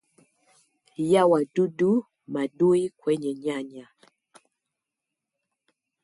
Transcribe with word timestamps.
ya 1.11 1.23
wadudu 1.31 1.91
maadui 2.31 2.89
kwenye 2.89 3.33
nyanya, 3.33 3.87